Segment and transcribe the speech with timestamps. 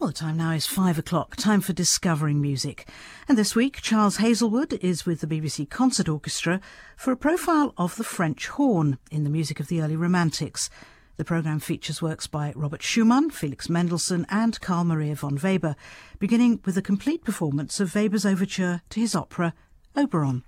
[0.00, 2.88] Well, the time now is five o'clock, time for Discovering Music.
[3.28, 6.62] And this week, Charles Hazlewood is with the BBC Concert Orchestra
[6.96, 10.70] for a profile of the French horn in the music of the early Romantics.
[11.18, 15.76] The programme features works by Robert Schumann, Felix Mendelssohn, and Carl Maria von Weber,
[16.18, 19.52] beginning with a complete performance of Weber's overture to his opera
[19.94, 20.44] Oberon.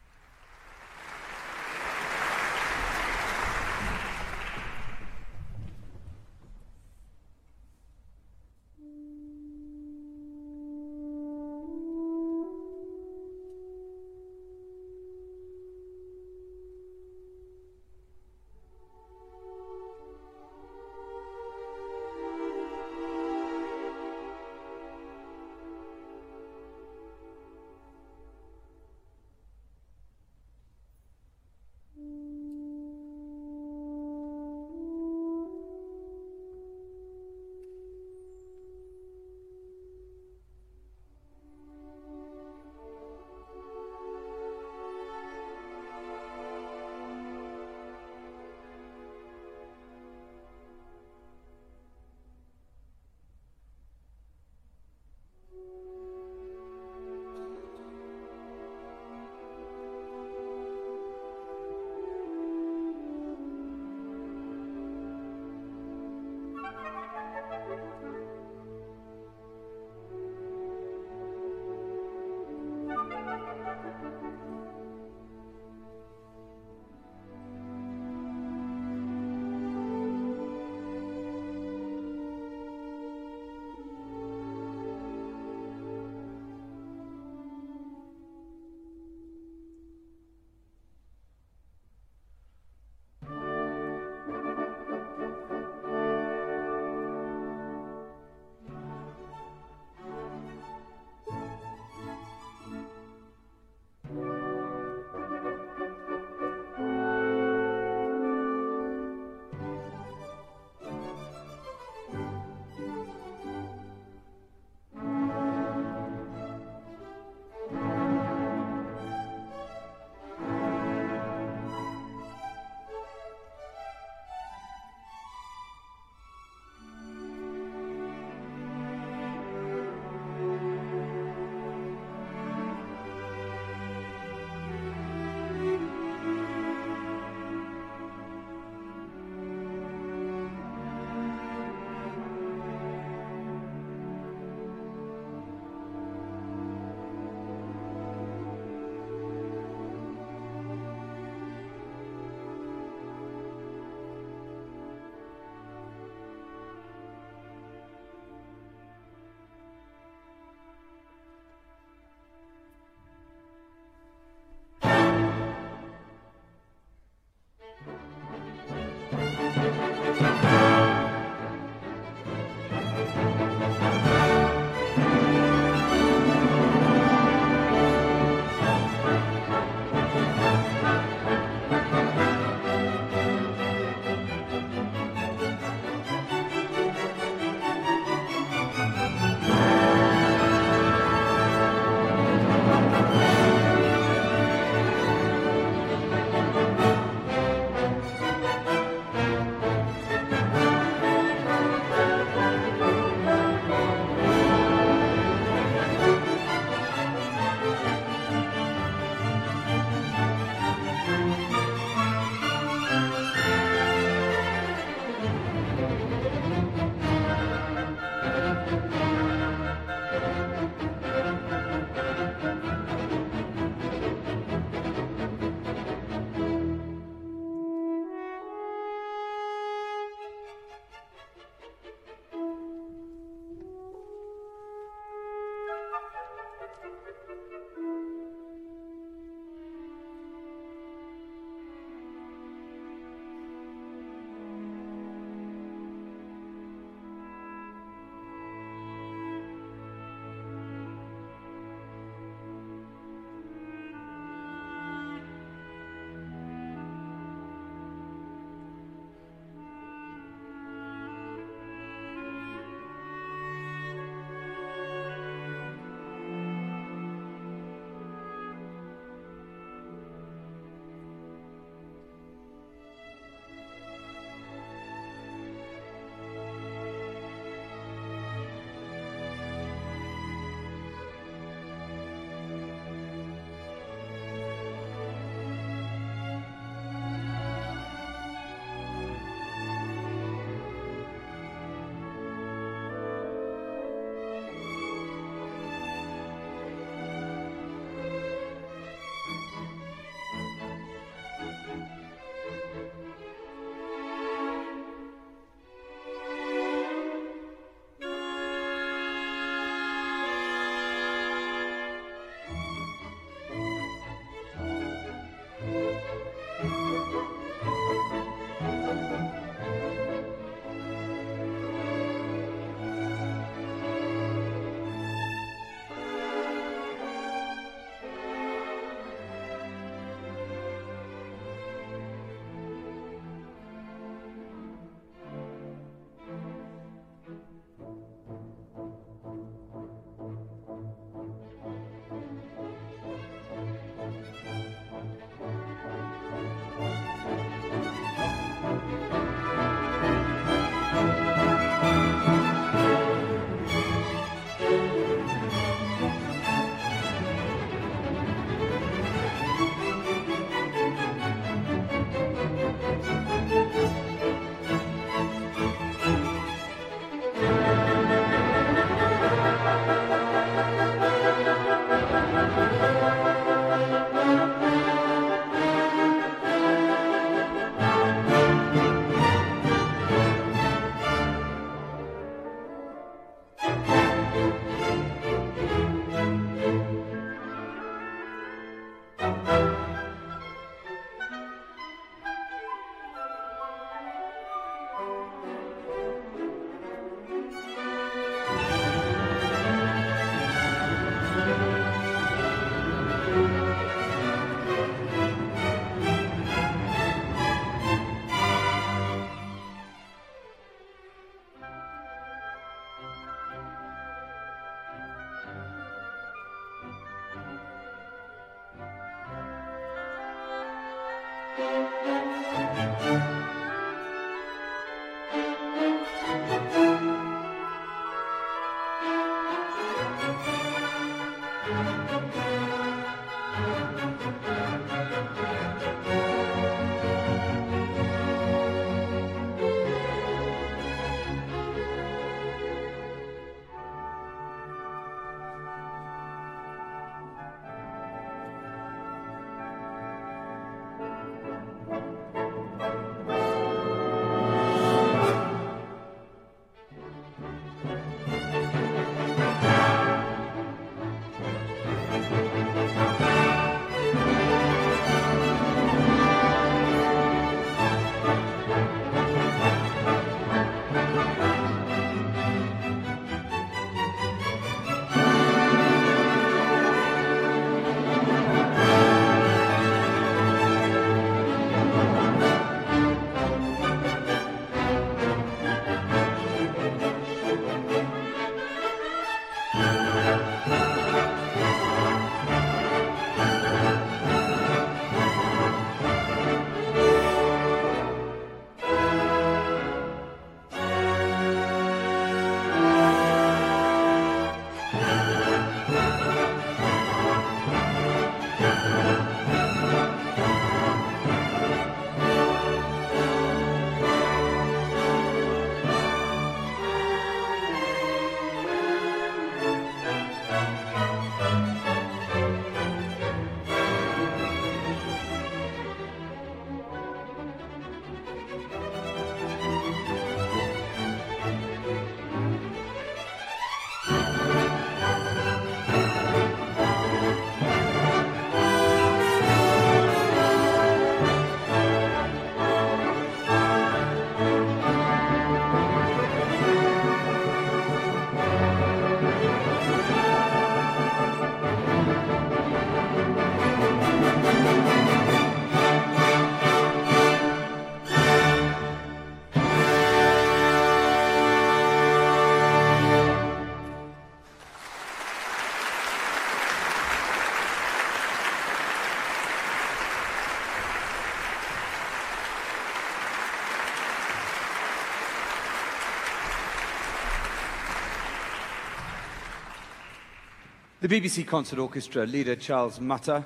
[581.02, 583.44] The BBC Concert Orchestra leader Charles Mutter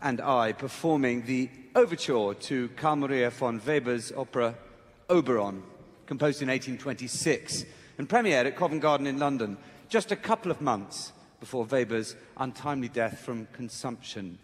[0.00, 4.54] and I performing the overture to Carl Maria von Weber's opera
[5.10, 5.62] Oberon,
[6.06, 7.66] composed in 1826
[7.98, 9.58] and premiered at Covent Garden in London
[9.90, 14.38] just a couple of months before Weber's untimely death from consumption.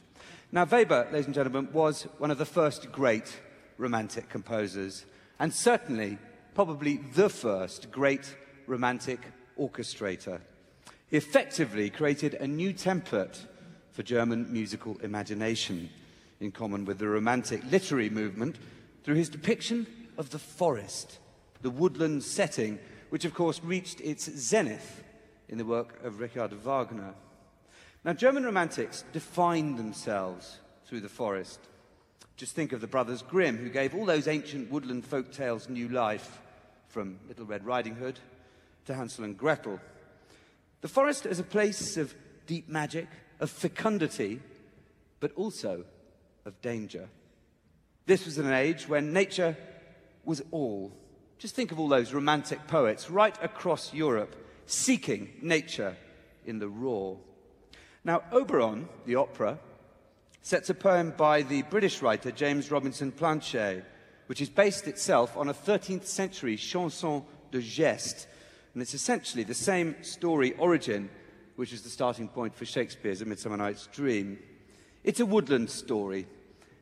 [0.52, 3.40] Now, Weber, ladies and gentlemen, was one of the first great
[3.78, 5.06] Romantic composers,
[5.38, 6.18] and certainly,
[6.54, 8.36] probably the first great
[8.66, 9.20] Romantic
[9.58, 10.42] orchestrator
[11.10, 13.44] effectively created a new template
[13.92, 15.90] for German musical imagination,
[16.40, 18.56] in common with the Romantic literary movement,
[19.02, 19.86] through his depiction
[20.16, 21.18] of the forest,
[21.62, 22.78] the woodland setting,
[23.10, 25.02] which of course reached its zenith
[25.48, 27.14] in the work of Richard Wagner.
[28.04, 31.60] Now, German Romantics defined themselves through the forest.
[32.36, 35.88] Just think of the Brothers Grimm, who gave all those ancient woodland folk tales new
[35.88, 36.40] life,
[36.88, 38.18] from Little Red Riding Hood
[38.86, 39.78] to Hansel and Gretel.
[40.80, 42.14] The forest is a place of
[42.46, 43.08] deep magic,
[43.38, 44.40] of fecundity,
[45.20, 45.84] but also
[46.44, 47.08] of danger.
[48.06, 49.56] This was an age when nature
[50.24, 50.92] was all.
[51.38, 54.34] Just think of all those romantic poets right across Europe
[54.66, 55.96] seeking nature
[56.46, 57.14] in the raw.
[58.04, 59.58] Now, Oberon, the opera,
[60.42, 63.84] sets a poem by the British writer James Robinson Planché,
[64.26, 68.26] which is based itself on a 13th century chanson de geste
[68.72, 71.10] and it's essentially the same story origin,
[71.56, 74.38] which is the starting point for Shakespeare's A Midsummer Night's Dream.
[75.02, 76.26] It's a woodland story.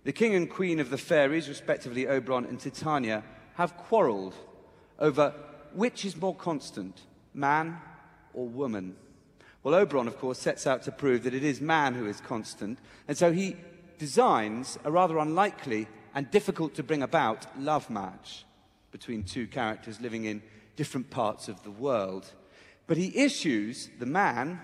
[0.04, 4.34] The king and queen of the fairies, respectively Oberon and Titania, have quarreled
[4.98, 5.34] over
[5.74, 7.02] which is more constant,
[7.34, 7.78] man
[8.32, 8.96] or woman.
[9.62, 12.78] Well, Oberon, of course, sets out to prove that it is man who is constant,
[13.06, 13.56] and so he
[13.98, 18.44] designs a rather unlikely and difficult to bring about love match
[18.90, 20.42] between two characters living in
[20.78, 22.32] different parts of the world.
[22.86, 24.60] But he issues the man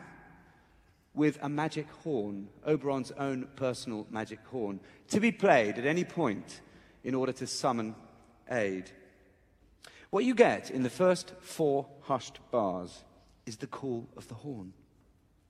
[1.13, 4.79] with a magic horn, Oberon's own personal magic horn,
[5.09, 6.61] to be played at any point
[7.03, 7.97] in order to summon
[8.49, 8.93] aid.
[10.11, 13.03] What you get in the first four hushed bars
[13.45, 14.73] is the call of the horn,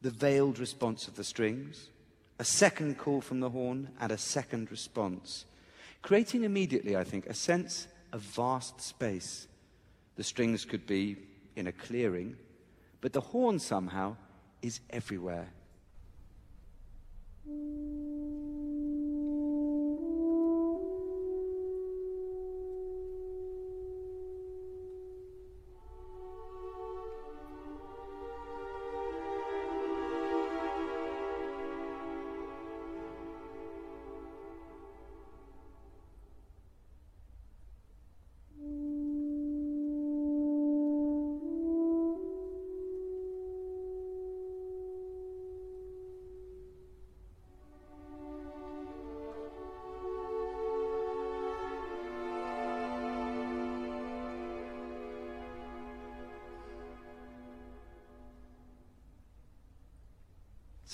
[0.00, 1.90] the veiled response of the strings,
[2.38, 5.44] a second call from the horn, and a second response.
[6.00, 9.46] creating immediately, I think, a sense of vast space.
[10.16, 11.16] The strings could be
[11.56, 12.36] in a clearing,
[13.00, 14.16] but the horn somehow
[14.62, 15.48] is everywhere.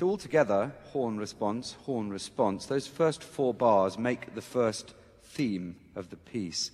[0.01, 6.09] So, altogether, horn response, horn response, those first four bars make the first theme of
[6.09, 6.71] the piece.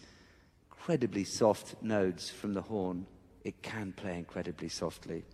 [0.70, 3.04] Incredibly soft nodes from the horn.
[3.42, 5.24] It can play incredibly softly.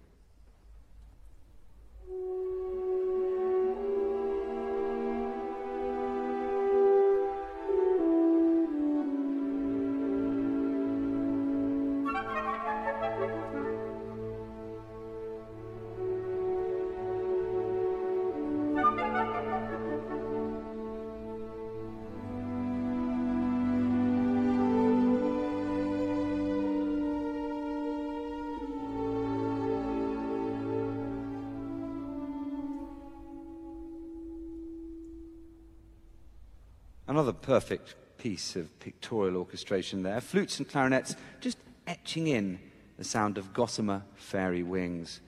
[37.53, 40.23] Perfect piece of pictorial orchestration there.
[40.23, 42.59] Flutes and clarinets just etching in
[42.97, 45.21] the sound of gossamer fairy wings.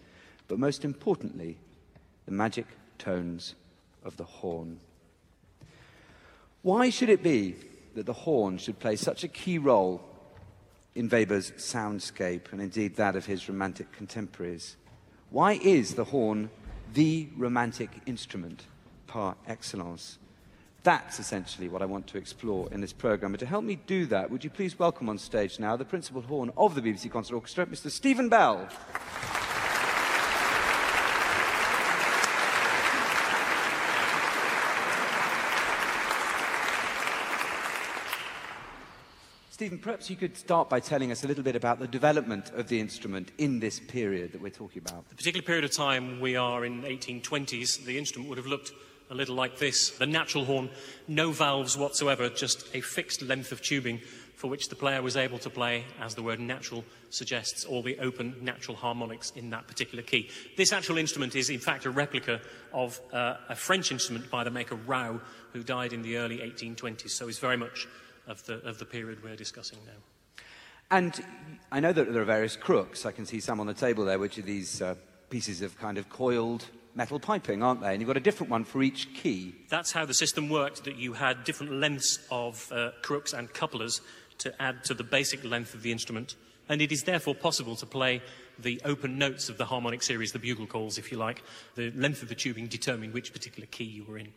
[0.48, 1.58] But most importantly,
[2.24, 2.64] the magic
[2.96, 3.54] tones
[4.02, 4.80] of the horn.
[6.62, 7.56] Why should it be
[7.94, 10.00] that the horn should play such a key role
[10.94, 14.78] in Weber's soundscape and indeed that of his romantic contemporaries?
[15.28, 16.48] Why is the horn
[16.94, 18.64] the romantic instrument
[19.06, 20.16] par excellence?
[20.84, 23.32] That's essentially what I want to explore in this programme.
[23.32, 26.20] And to help me do that, would you please welcome on stage now the principal
[26.20, 27.90] horn of the BBC Concert Orchestra, Mr.
[27.90, 28.68] Stephen Bell.
[39.48, 42.68] Stephen, perhaps you could start by telling us a little bit about the development of
[42.68, 45.08] the instrument in this period that we're talking about.
[45.08, 48.72] The particular period of time we are in 1820s, the instrument would have looked
[49.14, 49.90] a little like this.
[49.90, 50.68] The natural horn,
[51.08, 54.00] no valves whatsoever, just a fixed length of tubing
[54.34, 57.98] for which the player was able to play, as the word natural suggests, all the
[58.00, 60.28] open natural harmonics in that particular key.
[60.56, 62.40] This actual instrument is, in fact, a replica
[62.72, 65.20] of uh, a French instrument by the maker Raoux,
[65.52, 67.86] who died in the early 1820s, so it's very much
[68.26, 69.92] of the, of the period we're discussing now.
[70.90, 71.24] And
[71.70, 73.06] I know that there are various crooks.
[73.06, 74.96] I can see some on the table there, which are these uh,
[75.30, 77.92] pieces of kind of coiled metal piping, aren't they?
[77.92, 79.54] And you've got a different one for each key.
[79.68, 84.00] That's how the system worked, that you had different lengths of uh, crooks and couplers
[84.38, 86.36] to add to the basic length of the instrument.
[86.68, 88.22] And it is therefore possible to play
[88.58, 91.42] the open notes of the harmonic series, the bugle calls, if you like.
[91.74, 94.32] The length of the tubing determined which particular key you were in.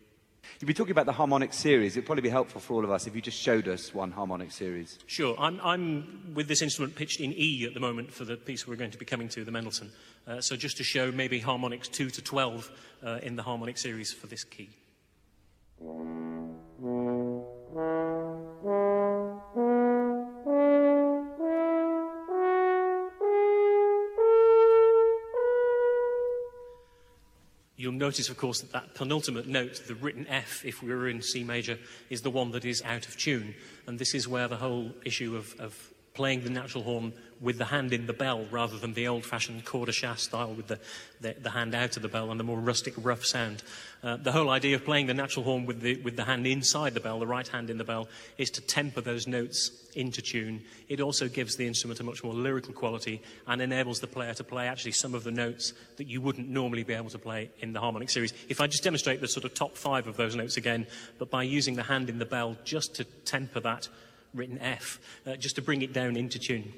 [0.59, 1.95] You'd be talking about the harmonic series.
[1.95, 4.51] It'd probably be helpful for all of us if you just showed us one harmonic
[4.51, 4.97] series.
[5.05, 5.35] Sure.
[5.39, 8.75] I'm, I'm with this instrument pitched in E at the moment for the piece we're
[8.75, 9.91] going to be coming to, the Mendelssohn.
[10.27, 12.71] Uh, so just to show maybe harmonics 2 to 12
[13.03, 14.69] uh, in the harmonic series for this key.
[27.77, 31.21] You'll notice, of course, that that penultimate note, the written F, if we were in
[31.21, 31.77] C major,
[32.09, 33.53] is the one that is out of tune.
[33.85, 37.65] And this is where the whole issue of, of playing the natural horn with the
[37.65, 40.79] hand in the bell rather than the old fashioned cor de chasse style with the,
[41.21, 43.61] the, the, hand out of the bell and the more rustic, rough sound.
[44.01, 46.95] Uh, the whole idea of playing the natural horn with the, with the hand inside
[46.95, 48.07] the bell, the right hand in the bell,
[48.39, 50.63] is to temper those notes into tune.
[50.89, 54.43] It also gives the instrument a much more lyrical quality and enables the player to
[54.43, 57.73] play actually some of the notes that you wouldn't normally be able to play in
[57.73, 58.33] the harmonic series.
[58.49, 60.87] If I just demonstrate the sort of top five of those notes again,
[61.19, 63.87] but by using the hand in the bell just to temper that
[64.33, 66.73] written F, uh, just to bring it down into tune.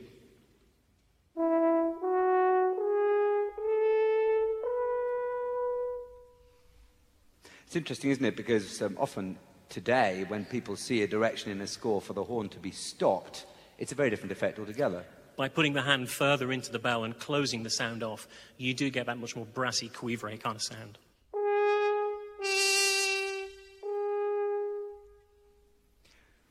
[7.66, 8.36] It's interesting, isn't it?
[8.36, 9.38] Because um, often
[9.70, 13.46] today, when people see a direction in a score for the horn to be stopped,
[13.78, 15.04] it's a very different effect altogether.
[15.38, 18.90] By putting the hand further into the bell and closing the sound off, you do
[18.90, 20.98] get that much more brassy, cuivre kind of sound.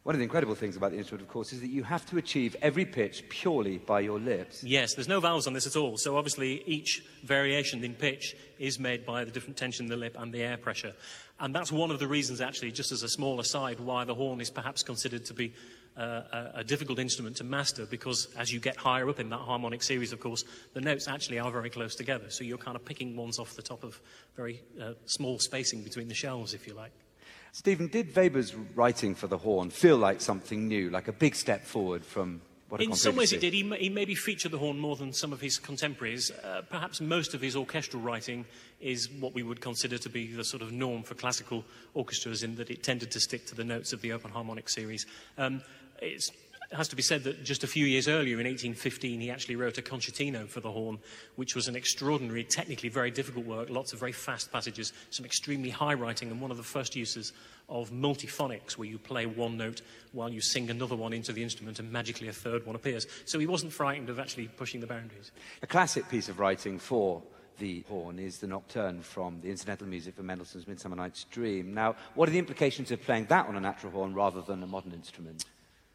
[0.08, 2.16] One of the incredible things about the instrument, of course, is that you have to
[2.16, 4.64] achieve every pitch purely by your lips.
[4.64, 5.98] Yes, there's no valves on this at all.
[5.98, 10.16] So obviously, each variation in pitch is made by the different tension in the lip
[10.18, 10.94] and the air pressure.
[11.38, 14.40] And that's one of the reasons, actually, just as a small aside, why the horn
[14.40, 15.52] is perhaps considered to be
[15.94, 19.40] uh, a, a, difficult instrument to master because as you get higher up in that
[19.40, 20.42] harmonic series, of course,
[20.72, 22.30] the notes actually are very close together.
[22.30, 24.00] So you're kind of picking ones off the top of
[24.36, 26.92] very uh, small spacing between the shelves, if you like.
[27.52, 31.64] Stephen, did Weber's writing for the horn feel like something new, like a big step
[31.64, 33.54] forward from what In some ways, it did.
[33.54, 36.30] He, he, maybe featured the horn more than some of his contemporaries.
[36.30, 38.44] Uh, perhaps most of his orchestral writing
[38.80, 42.56] is what we would consider to be the sort of norm for classical orchestras, in
[42.56, 45.06] that it tended to stick to the notes of the open harmonic series.
[45.38, 45.62] Um,
[46.02, 46.30] it's
[46.70, 49.56] it has to be said that just a few years earlier, in 1815, he actually
[49.56, 50.98] wrote a concertino for the horn,
[51.36, 55.70] which was an extraordinary, technically very difficult work, lots of very fast passages, some extremely
[55.70, 57.32] high writing, and one of the first uses
[57.70, 59.80] of multiphonics, where you play one note
[60.12, 63.06] while you sing another one into the instrument, and magically a third one appears.
[63.24, 65.32] So he wasn't frightened of actually pushing the boundaries.
[65.62, 67.22] A classic piece of writing for
[67.58, 71.72] the horn is the nocturne from the incidental music for Mendelssohn's Midsummer Night's Dream.
[71.72, 74.66] Now, what are the implications of playing that on a natural horn rather than a
[74.66, 75.44] modern instrument?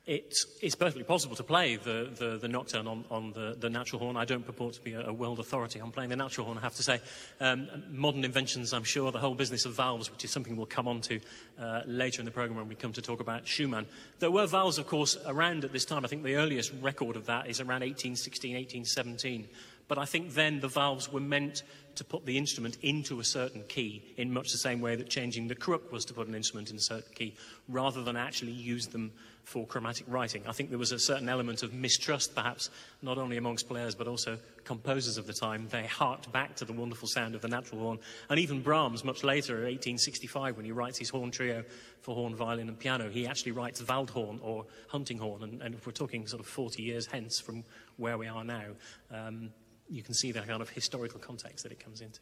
[0.06, 4.02] It's, it's perfectly possible to play the, the, the nocturne on, on the, the natural
[4.02, 4.18] horn.
[4.18, 6.62] I don't purport to be a, a world authority on playing the natural horn, I
[6.62, 7.00] have to say.
[7.39, 10.89] Um, modern inventions, I'm sure, the whole business of valves, which is something we'll come
[10.89, 11.22] on to
[11.58, 13.86] uh, later in the programme when we come to talk about Schumann.
[14.20, 16.04] There were valves, of course, around at this time.
[16.04, 19.48] I think the earliest record of that is around 1816, 1817.
[19.88, 21.63] But I think then the valves were meant
[21.96, 25.48] to put the instrument into a certain key in much the same way that changing
[25.48, 27.36] the crook was to put an instrument in a certain key,
[27.70, 29.12] rather than actually use them
[29.44, 30.44] for chromatic writing.
[30.48, 32.70] I think there was a certain element of mistrust, perhaps,
[33.02, 35.68] not only amongst players but also composers of the time.
[35.70, 38.00] They harked back to the wonderful sound of the natural horn.
[38.30, 41.64] And even Brahms, much later, 1865, when he writes his horn trio
[42.02, 45.44] for horn, violin, and piano, he actually writes Waldhorn or hunting horn.
[45.44, 47.64] And, and if we're talking sort of 40 years hence from
[47.98, 48.66] where we are now,
[49.12, 49.52] um,
[49.90, 52.22] you can see that kind of historical context that it comes into.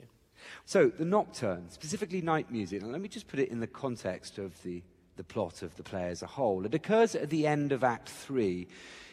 [0.65, 4.39] So, the nocturne, specifically night music, and let me just put it in the context
[4.39, 4.81] of the,
[5.21, 6.65] the plot of the play as a whole.
[6.65, 8.67] It occurs at the end of Act 3.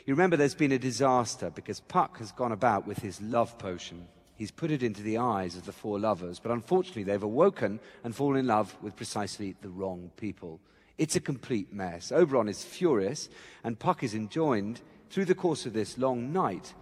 [0.06, 4.08] You remember there's been a disaster because Puck has gone about with his love potion.
[4.34, 8.16] He's put it into the eyes of the four lovers, but unfortunately they've awoken and
[8.16, 10.60] fallen in love with precisely the wrong people.
[10.96, 12.10] It's a complete mess.
[12.10, 13.28] Oberon is furious,
[13.62, 16.72] and Puck is enjoined through the course of this long night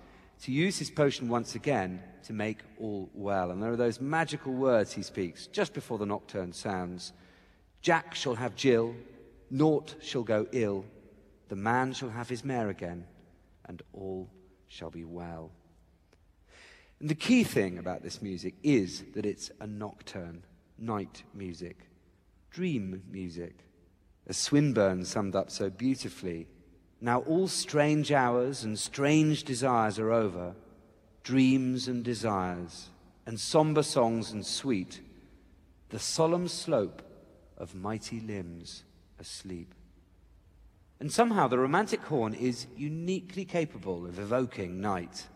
[0.42, 3.50] to use his potion once again to make all well.
[3.50, 7.12] And there are those magical words he speaks just before the nocturne sounds
[7.86, 8.96] Jack shall have Jill,
[9.50, 10.84] naught shall go ill,
[11.48, 13.06] the man shall have his mare again,
[13.66, 14.28] and all
[14.68, 15.50] shall be well.
[17.00, 20.44] And the key thing about this music is that it's a nocturne,
[20.78, 21.88] night music,
[22.50, 23.58] dream music,
[24.26, 26.48] as Swinburne summed up so beautifully
[27.00, 30.54] now all strange hours and strange desires are over,
[31.22, 32.90] dreams and desires,
[33.26, 35.00] and somber songs and sweet,
[35.90, 37.02] the solemn slope
[37.58, 38.84] of mighty limbs
[39.18, 39.74] asleep.
[40.98, 45.26] And somehow the romantic horn is uniquely capable of evoking night.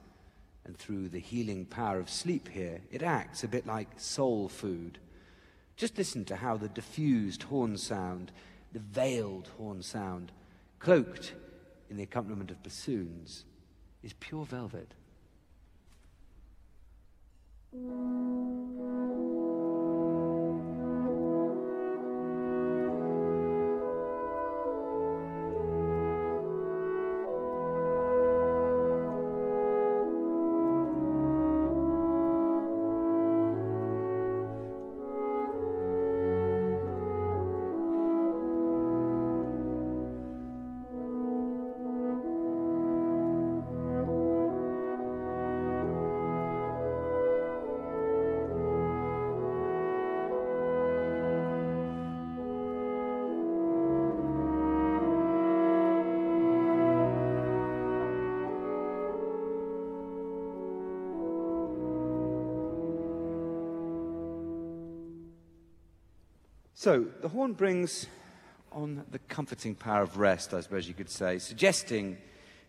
[0.64, 4.98] And through the healing power of sleep here, it acts a bit like soul food.
[5.76, 8.32] Just listen to how the diffused horn sound,
[8.72, 10.32] the veiled horn sound,
[10.78, 11.34] cloaked
[11.90, 13.44] in the accompaniment of bassoons
[14.02, 14.94] is pure velvet.
[66.80, 68.06] So, the horn brings
[68.72, 72.16] on the comforting power of rest, I suppose you could say, suggesting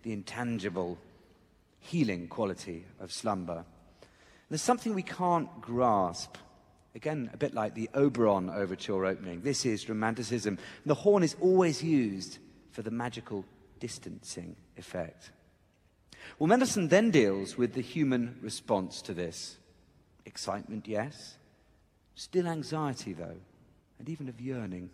[0.03, 0.97] the intangible,
[1.79, 3.63] healing quality of slumber.
[4.49, 6.35] There's something we can't grasp.
[6.93, 9.43] Again, a bit like the Oberon overture opening.
[9.43, 10.57] This is romanticism.
[10.85, 12.39] The horn is always used
[12.71, 13.45] for the magical
[13.79, 15.31] distancing effect.
[16.37, 19.55] Well, Mendelssohn then deals with the human response to this.
[20.25, 21.37] Excitement, yes.
[22.15, 23.37] Still anxiety, though
[24.01, 24.89] and even of yearning.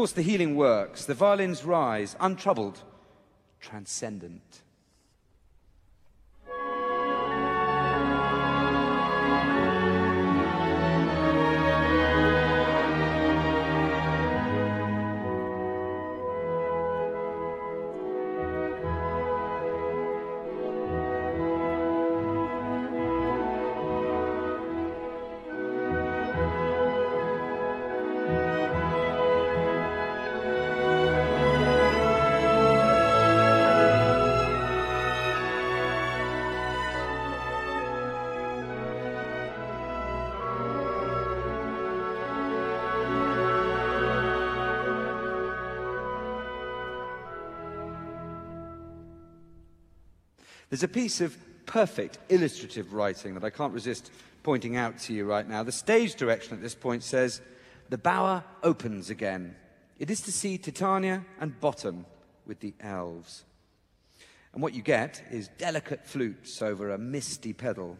[0.00, 1.04] Course, the healing works.
[1.04, 2.80] The violins rise, untroubled,
[3.60, 4.62] transcendent.
[50.70, 54.10] There's a piece of perfect illustrative writing that I can't resist
[54.42, 55.62] pointing out to you right now.
[55.62, 57.40] The stage direction at this point says,
[57.88, 59.56] The bower opens again.
[59.98, 62.06] It is to see Titania and Bottom
[62.46, 63.44] with the elves.
[64.52, 67.98] And what you get is delicate flutes over a misty pedal.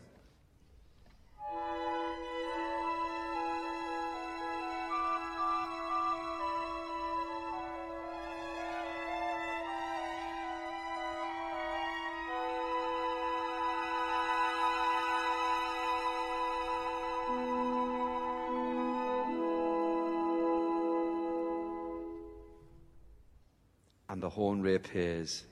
[24.40, 25.44] Horn reappears.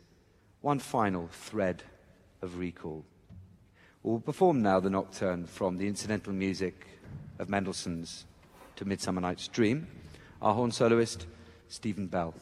[0.62, 1.82] One final thread
[2.40, 3.04] of recall.
[4.02, 6.86] We'll perform now the nocturne from the incidental music
[7.38, 8.24] of Mendelssohn's
[8.76, 9.88] To Midsummer Night's Dream.
[10.40, 11.26] Our horn soloist,
[11.68, 12.32] Stephen Bell.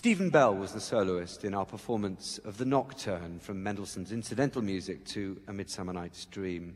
[0.00, 5.04] Stephen Bell was the soloist in our performance of the Nocturne from Mendelssohn's incidental music
[5.08, 6.74] to A Midsummer Night's Dream.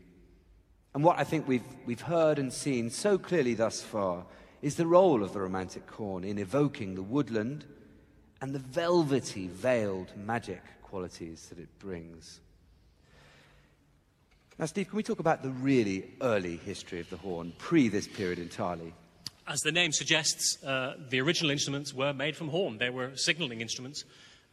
[0.95, 4.27] And what I think we've, we've heard and seen so clearly thus far
[4.61, 7.65] is the role of the romantic horn in evoking the woodland
[8.43, 12.41] and the velvety, veiled magic qualities that it brings.
[14.59, 18.07] Now, Steve, can we talk about the really early history of the horn, pre this
[18.07, 18.93] period entirely?
[19.47, 22.79] As the name suggests, uh, the original instruments were made from horn.
[22.79, 24.05] They were signalling instruments,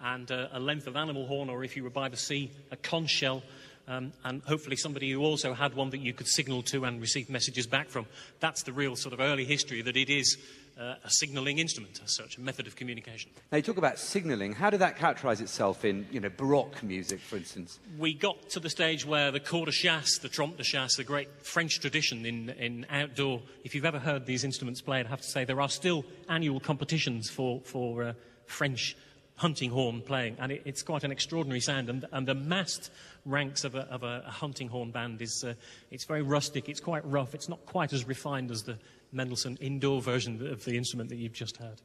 [0.01, 2.75] and uh, a length of animal horn, or if you were by the sea, a
[2.75, 3.41] conch shell,
[3.87, 7.29] um, and hopefully somebody who also had one that you could signal to and receive
[7.29, 8.05] messages back from.
[8.41, 10.37] That's the real sort of early history that it is
[10.81, 13.29] uh, a signalling instrument as such, a method of communication.
[13.51, 14.53] Now, you talk about signalling.
[14.53, 17.79] How did that characterize itself in, you know, Baroque music, for instance?
[17.99, 21.03] We got to the stage where the cor de chasse, the trompe de chasse, the
[21.03, 25.21] great French tradition in, in outdoor, if you've ever heard these instruments played, I have
[25.21, 28.13] to say there are still annual competitions for, for uh,
[28.47, 28.97] French
[29.35, 31.89] hunting horn playing, and it, it's quite an extraordinary sound.
[31.89, 32.91] And, and the massed
[33.25, 35.53] ranks of a, of a, a hunting horn band is uh,
[35.91, 38.77] it's very rustic, it's quite rough, it's not quite as refined as the
[39.11, 41.81] Mendelssohn indoor version of the instrument that you've just heard.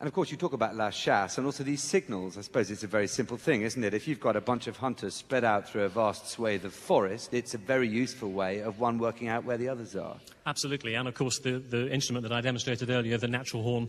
[0.00, 2.36] And of course, you talk about la chasse and also these signals.
[2.36, 3.94] I suppose it's a very simple thing, isn't it?
[3.94, 7.32] If you've got a bunch of hunters spread out through a vast swathe of forest,
[7.32, 10.16] it's a very useful way of one working out where the others are.
[10.46, 10.94] Absolutely.
[10.94, 13.88] And of course, the, the instrument that I demonstrated earlier, the natural horn,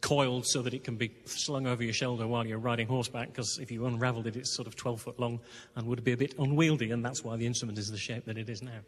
[0.00, 3.58] coiled so that it can be slung over your shoulder while you're riding horseback, because
[3.60, 5.40] if you unraveled it, it's sort of 12 foot long
[5.76, 8.38] and would be a bit unwieldy, and that's why the instrument is the shape that
[8.38, 8.80] it is now.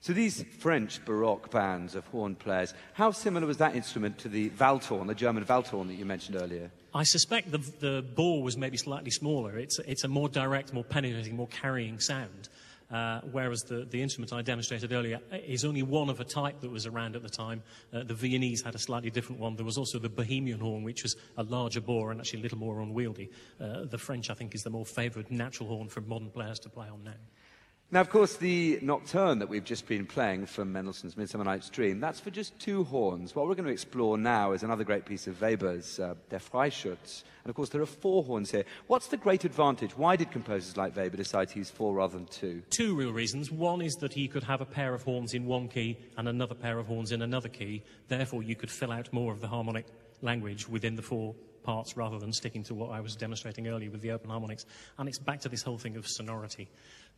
[0.00, 4.50] So these French Baroque bands of horn players, how similar was that instrument to the
[4.50, 6.70] Waldhorn, the German Waldhorn that you mentioned earlier?
[6.94, 9.58] I suspect the, the bore was maybe slightly smaller.
[9.58, 12.48] It's, it's a more direct, more penetrating, more carrying sound.
[12.90, 16.70] Uh, whereas the, the instrument I demonstrated earlier is only one of a type that
[16.70, 17.62] was around at the time.
[17.92, 19.56] Uh, the Viennese had a slightly different one.
[19.56, 22.58] There was also the Bohemian horn, which was a larger bore and actually a little
[22.58, 23.30] more unwieldy.
[23.60, 26.68] Uh, the French, I think, is the more favoured natural horn for modern players to
[26.68, 27.14] play on now.
[27.92, 32.00] Now, of course, the nocturne that we've just been playing from Mendelssohn's Midsummer Night's Dream,
[32.00, 33.36] that's for just two horns.
[33.36, 37.22] What we're going to explore now is another great piece of Weber's, uh, Der Freischütz.
[37.44, 38.64] And of course, there are four horns here.
[38.88, 39.96] What's the great advantage?
[39.96, 42.60] Why did composers like Weber decide to use four rather than two?
[42.70, 43.52] Two real reasons.
[43.52, 46.56] One is that he could have a pair of horns in one key and another
[46.56, 47.84] pair of horns in another key.
[48.08, 49.86] Therefore, you could fill out more of the harmonic
[50.22, 54.00] language within the four parts rather than sticking to what I was demonstrating earlier with
[54.00, 54.64] the open harmonics.
[54.98, 56.68] And it's back to this whole thing of sonority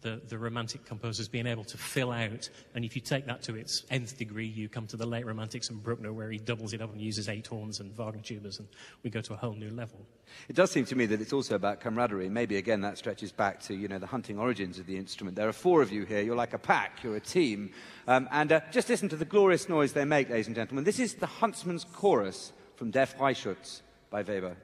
[0.01, 2.49] the, the romantic composers being able to fill out.
[2.75, 5.71] And if you take that to its nth degree, you come to the late romantics
[5.71, 8.69] and Bruckner, where he doubles it up and uses eight horns and Wagner tubas, and
[9.03, 10.07] we go to a whole new level.
[10.49, 12.29] It does seem to me that it's also about camaraderie.
[12.29, 15.37] Maybe again that stretches back to you know the hunting origins of the instrument.
[15.37, 16.21] There are four of you here.
[16.21, 17.03] You're like a pack.
[17.03, 17.73] You're a team.
[18.07, 20.85] Um, and uh, just listen to the glorious noise they make, ladies and gentlemen.
[20.85, 23.81] This is the Huntsman's Chorus from Der Freischütz
[24.11, 24.57] by Weber.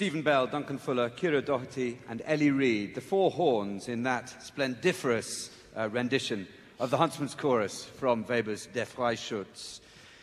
[0.00, 5.50] Stephen Bell, Duncan Fuller, Kira Doherty, and Ellie Reed, the four horns in that splendiferous
[5.76, 6.48] uh, rendition
[6.78, 9.80] of the Huntsman's Chorus from Weber's Der Freischütz.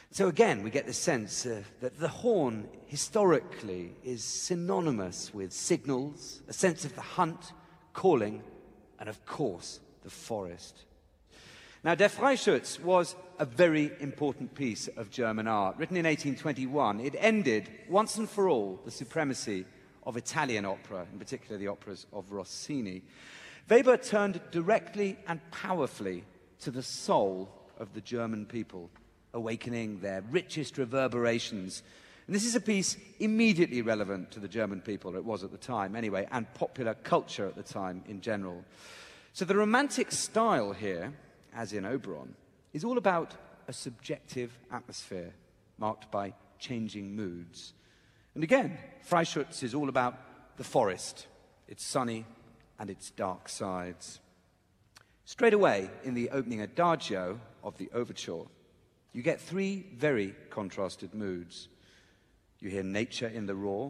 [0.10, 6.42] So again, we get the sense uh, that the horn historically is synonymous with signals,
[6.48, 7.54] a sense of the hunt,
[7.94, 8.42] calling,
[9.00, 10.86] and of course, the forest.
[11.84, 15.78] Now, Der Freischütz was a very important piece of German art.
[15.78, 19.66] Written in 1821, it ended once and for all the supremacy
[20.04, 23.04] of Italian opera, in particular the operas of Rossini.
[23.70, 26.24] Weber turned directly and powerfully
[26.62, 28.90] to the soul of the German people,
[29.34, 31.84] awakening their richest reverberations.
[32.26, 35.58] And this is a piece immediately relevant to the German people, it was at the
[35.58, 38.64] time anyway, and popular culture at the time in general.
[39.34, 41.14] So the romantic style here,
[41.54, 42.34] as in Oberon,
[42.74, 43.34] is all about
[43.68, 45.34] a subjective atmosphere
[45.78, 47.74] marked by changing moods.
[48.36, 48.78] And again,
[49.10, 51.28] Freischütz is all about the forest,
[51.68, 52.26] its sunny
[52.80, 54.20] and its dark sides.
[55.26, 58.44] Straight away, in the opening adagio of the overture,
[59.12, 61.68] you get three very contrasted moods.
[62.60, 63.90] You hear nature in the raw.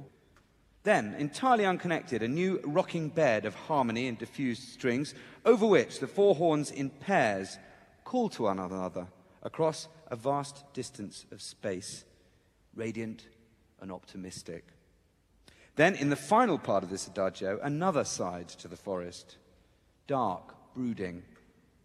[0.84, 5.14] Then, entirely unconnected, a new rocking bed of harmony and diffused strings,
[5.46, 7.60] over which the four horns in pairs
[8.08, 9.06] call to one another
[9.44, 12.06] across a vast distance of space,
[12.74, 13.28] radiant
[13.82, 14.64] and optimistic.
[15.76, 19.36] Then, in the final part of this adagio, another side to the forest
[20.08, 21.22] dark, brooding,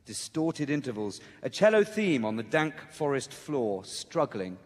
[0.06, 4.56] distorted intervals, a cello theme on the dank forest floor, struggling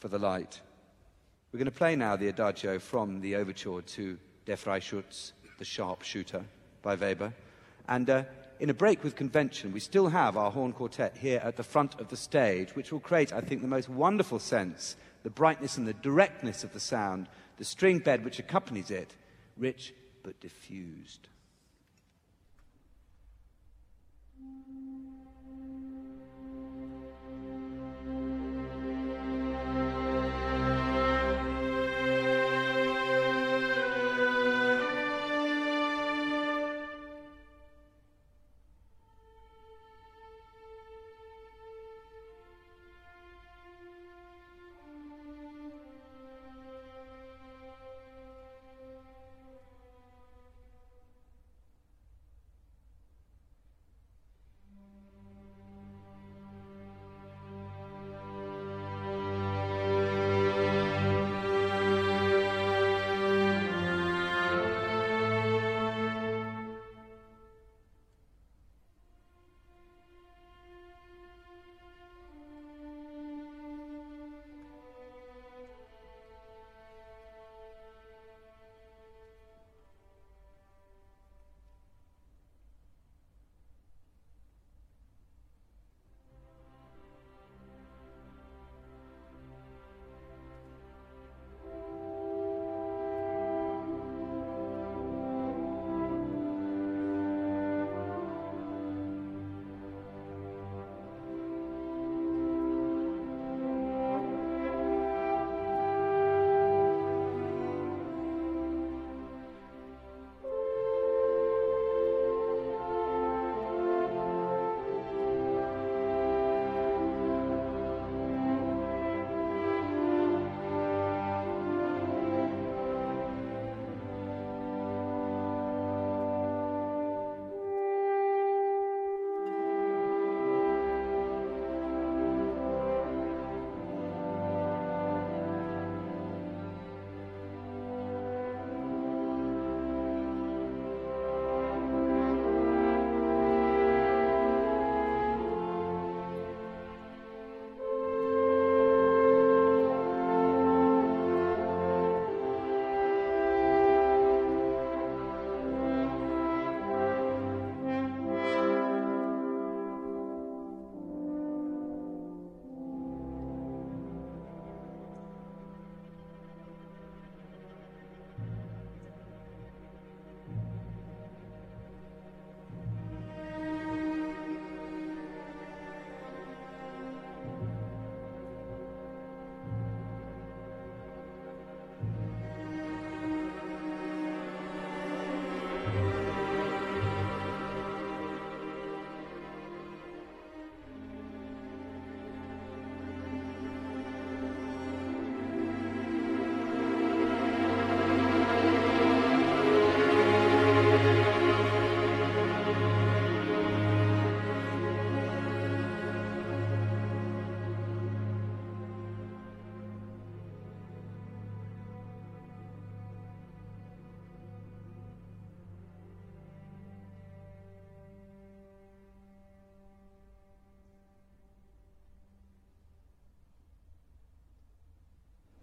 [0.00, 0.60] for the light.
[1.52, 6.44] We're going to play now the adagio from the overture to Der Freischütz, The Sharpshooter
[6.82, 7.32] by Weber.
[7.88, 8.24] And uh,
[8.60, 12.00] in a break with convention, we still have our horn quartet here at the front
[12.00, 15.86] of the stage, which will create, I think, the most wonderful sense, the brightness and
[15.86, 19.14] the directness of the sound the string bed which accompanies it,
[19.56, 21.28] rich but diffused.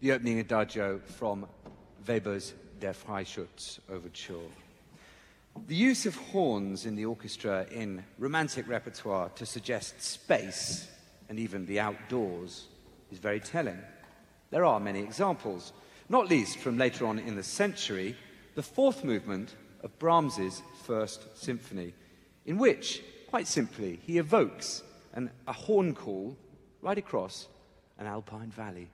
[0.04, 1.48] The opening adagio from
[2.06, 4.50] Weber's Der Freischütz Overture.
[5.68, 10.90] The use of horns in the orchestra in romantic repertoire to suggest space
[11.30, 12.68] and even the outdoors
[13.14, 13.80] is very telling.
[14.50, 15.72] There are many examples,
[16.10, 18.18] not least from later on in the century,
[18.56, 21.94] the fourth movement of Brahms's First Symphony,
[22.46, 24.84] in which, quite simply, he evokes
[25.14, 26.36] an, a horn call
[26.82, 27.48] right across
[27.98, 28.90] an alpine valley.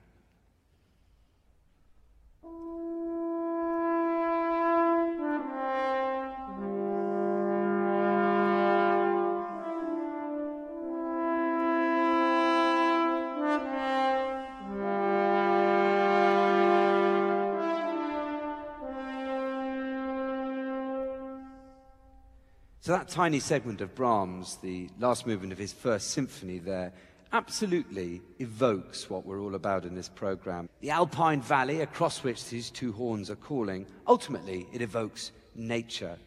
[22.90, 26.92] So that tiny segment of Brahms, the last movement of his first symphony there,
[27.32, 30.68] absolutely evokes what we're all about in this program.
[30.80, 36.18] The Alpine Valley across which these two horns are calling, ultimately it evokes nature.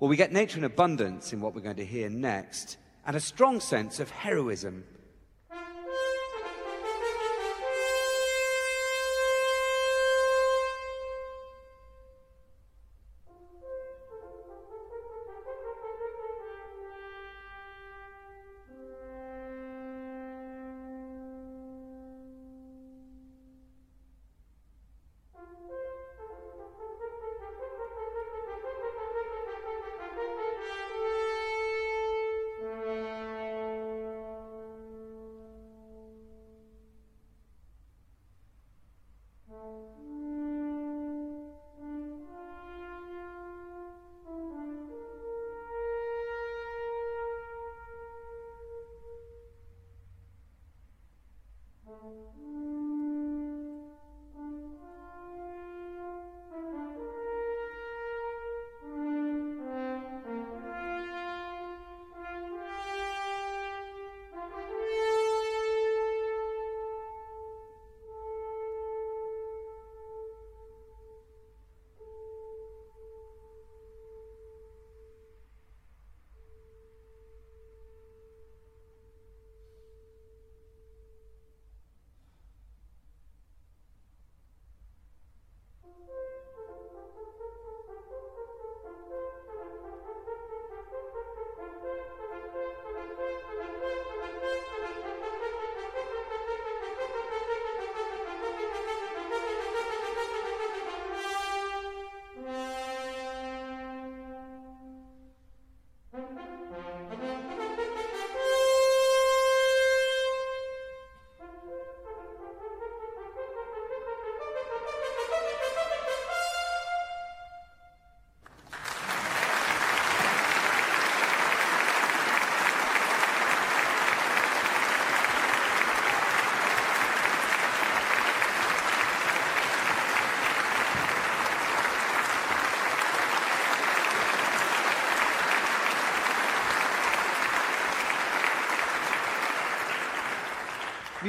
[0.00, 3.20] Well, we get nature in abundance in what we're going to hear next, and a
[3.20, 4.82] strong sense of heroism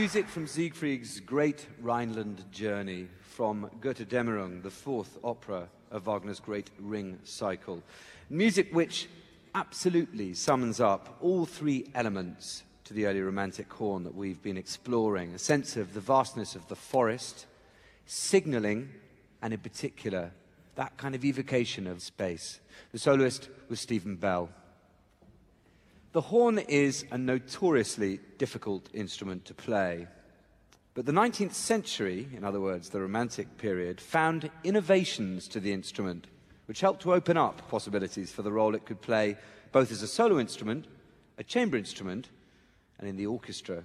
[0.01, 7.19] Music from Siegfried's great Rhineland journey from Götterdämmerung, the fourth opera of Wagner's great Ring
[7.23, 7.83] cycle.
[8.27, 9.07] Music which
[9.53, 15.35] absolutely summons up all three elements to the early Romantic horn that we've been exploring
[15.35, 17.45] a sense of the vastness of the forest,
[18.07, 18.89] signaling,
[19.43, 20.31] and in particular,
[20.73, 22.59] that kind of evocation of space.
[22.91, 24.49] The soloist was Stephen Bell.
[26.13, 30.07] The horn is a notoriously difficult instrument to play.
[30.93, 36.27] But the 19th century, in other words, the Romantic period, found innovations to the instrument
[36.65, 39.37] which helped to open up possibilities for the role it could play
[39.71, 40.85] both as a solo instrument,
[41.37, 42.27] a chamber instrument,
[42.99, 43.83] and in the orchestra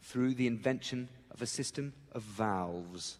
[0.00, 3.18] through the invention of a system of valves.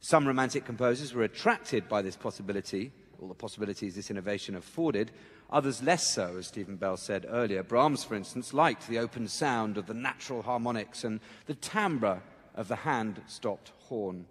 [0.00, 5.10] Some Romantic composers were attracted by this possibility, all the possibilities this innovation afforded,
[5.52, 7.62] Others less so, as Stephen Bell said earlier.
[7.62, 12.22] Brahms, for instance, liked the open sound of the natural harmonics and the timbre
[12.54, 14.24] of the hand stopped horn.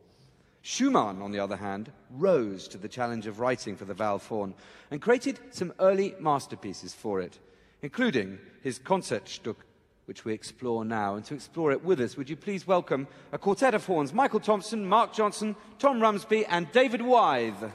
[0.63, 4.55] Schumann, on the other hand, rose to the challenge of writing for the valve horn
[4.89, 7.37] and created some early masterpieces for it,
[7.83, 9.57] including his Concertstück,
[10.05, 11.15] which we explore now.
[11.15, 14.39] And to explore it with us, would you please welcome a quartet of horns Michael
[14.39, 17.69] Thompson, Mark Johnson, Tom Rumsby, and David Wythe.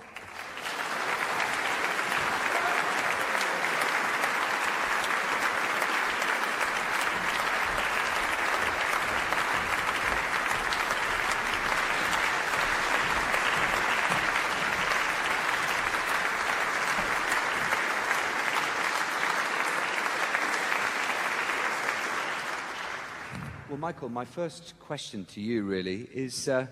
[23.86, 26.66] Michael, my first question to you really is uh,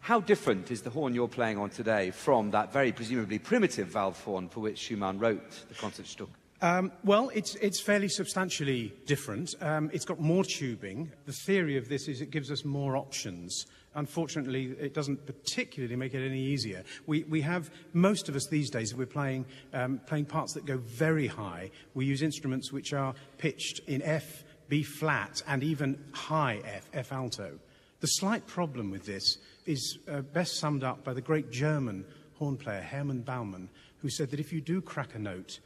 [0.00, 4.22] how different is the horn you're playing on today from that very presumably primitive valve
[4.22, 6.28] horn for which Schumann wrote the Concertstück?
[6.60, 9.54] Um, well, it's, it's fairly substantially different.
[9.62, 11.10] Um, it's got more tubing.
[11.24, 13.64] The theory of this is it gives us more options.
[13.94, 16.84] Unfortunately, it doesn't particularly make it any easier.
[17.06, 20.76] We, we have, most of us these days, we're playing, um, playing parts that go
[20.76, 26.60] very high, we use instruments which are pitched in F, B flat, and even high
[26.64, 27.58] F, F alto.
[28.00, 32.04] The slight problem with this is uh, best summed up by the great German
[32.34, 35.60] horn player Hermann Baumann, who said that if you do crack a note,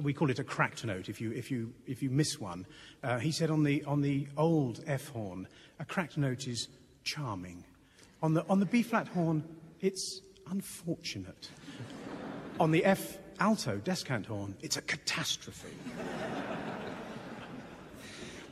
[0.00, 2.64] we call it a cracked note if you, if you, if you miss one.
[3.02, 5.46] Uh, he said on the, on the old F horn,
[5.78, 6.68] a cracked note is
[7.02, 7.64] charming.
[8.22, 9.44] On the, on the B flat horn,
[9.80, 11.50] it's unfortunate.
[12.60, 15.68] on the F alto descant horn, it's a catastrophe.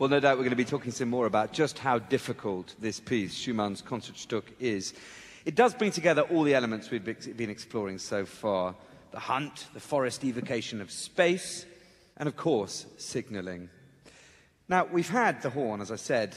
[0.03, 2.99] Well, no doubt we're going to be talking some more about just how difficult this
[2.99, 4.95] piece, Schumann's Concertstück, is.
[5.45, 8.75] It does bring together all the elements we've been exploring so far
[9.13, 11.67] the hunt, the forest evocation of space,
[12.17, 13.71] and of course, signalling.
[14.69, 16.35] Now, we've had the horn, as I said,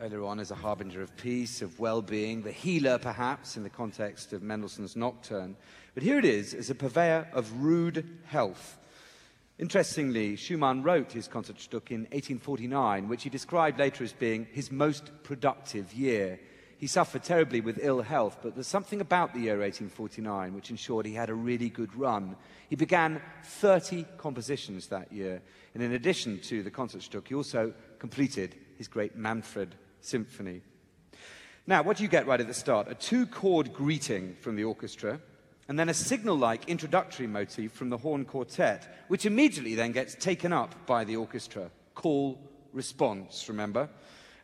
[0.00, 3.68] earlier on as a harbinger of peace, of well being, the healer perhaps in the
[3.68, 5.56] context of Mendelssohn's Nocturne.
[5.92, 8.78] But here it is as a purveyor of rude health.
[9.58, 15.10] Interestingly, Schumann wrote his Concertstück in 1849, which he described later as being his most
[15.24, 16.38] productive year.
[16.78, 21.06] He suffered terribly with ill health, but there's something about the year 1849 which ensured
[21.06, 22.36] he had a really good run.
[22.70, 25.42] He began 30 compositions that year,
[25.74, 30.62] and in addition to the Concertstück, he also completed his great Manfred symphony.
[31.66, 32.86] Now, what do you get right at the start?
[32.88, 35.18] A two chord greeting from the orchestra,
[35.68, 40.14] and then a signal like introductory motif from the horn quartet, which immediately then gets
[40.14, 41.70] taken up by the orchestra.
[41.94, 42.38] Call,
[42.72, 43.88] response, remember?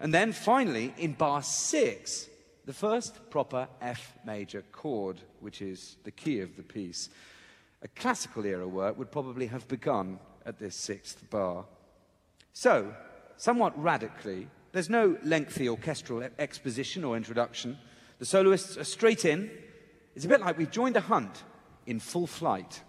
[0.01, 2.29] And then finally, in bar six,
[2.66, 7.09] the first proper F major chord, which is the key of the piece.
[7.83, 11.64] A classical era work would probably have begun at this sixth bar.
[12.53, 12.95] So,
[13.37, 17.79] somewhat radically, there's no lengthy orchestral exposition or introduction.
[18.18, 19.51] The soloists are straight in.
[20.15, 21.43] It's a bit like we've joined a hunt
[21.87, 22.83] in full flight.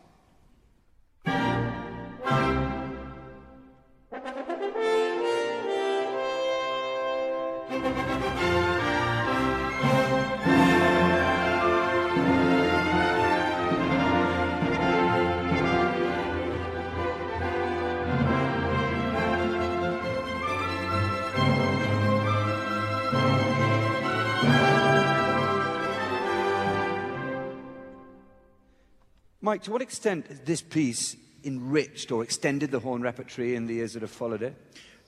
[29.56, 33.76] Mike, to what extent has this piece enriched or extended the horn repertory in the
[33.76, 34.54] years that have followed it?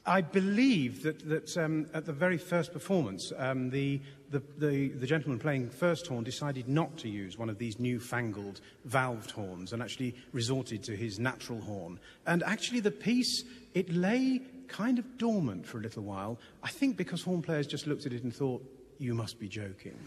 [0.05, 3.99] I believe that, that um, at the very first performance, um, the,
[4.31, 8.61] the, the, the, gentleman playing first horn decided not to use one of these newfangled
[8.87, 11.99] valved horns and actually resorted to his natural horn.
[12.25, 13.43] And actually, the piece,
[13.73, 14.39] it lay
[14.69, 16.39] kind of dormant for a little while.
[16.63, 18.63] I think because horn players just looked at it and thought,
[18.99, 19.97] you must be joking.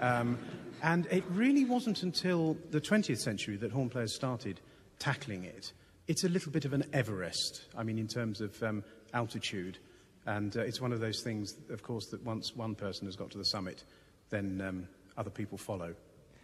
[0.00, 0.38] Um,
[0.82, 4.60] and it really wasn't until the 20th century that horn players started
[4.98, 5.72] tackling it.
[6.06, 9.78] It's a little bit of an Everest, I mean, in terms of um, altitude.
[10.26, 13.30] And uh, it's one of those things, of course, that once one person has got
[13.30, 13.84] to the summit,
[14.30, 15.94] then um, other people follow.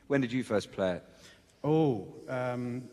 [0.06, 1.04] When did you first play it?
[1.62, 2.84] Oh, um,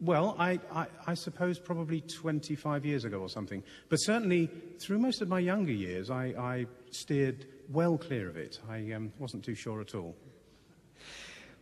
[0.00, 3.62] well, I, I, I, suppose probably 25 years ago or something.
[3.88, 4.48] But certainly,
[4.78, 8.58] through most of my younger years, I, I steered well clear of it.
[8.68, 10.16] I um, wasn't too sure at all.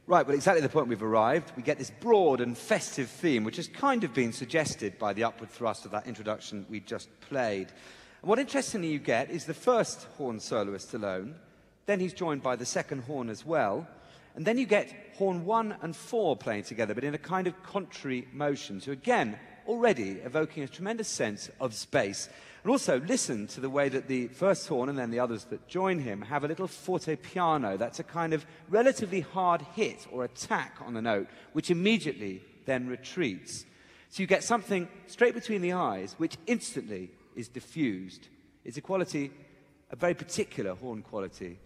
[0.06, 1.52] Right, well, exactly the point we've arrived.
[1.54, 5.24] We get this broad and festive theme, which has kind of been suggested by the
[5.24, 7.68] upward thrust of that introduction we just played.
[8.22, 11.34] And what interestingly you get is the first horn soloist alone,
[11.84, 13.86] then he's joined by the second horn as well,
[14.34, 17.62] and then you get horn one and four playing together, but in a kind of
[17.62, 18.80] contrary motion.
[18.80, 19.38] So again,
[19.68, 22.28] already evoking a tremendous sense of space.
[22.64, 25.68] And also listen to the way that the first horn and then the others that
[25.68, 27.76] join him have a little forte piano.
[27.76, 32.88] That's a kind of relatively hard hit or attack on the note, which immediately then
[32.88, 33.64] retreats.
[34.10, 38.26] So you get something straight between the eyes, which instantly is diffused.
[38.64, 39.30] It's a quality,
[39.90, 41.58] a very particular horn quality.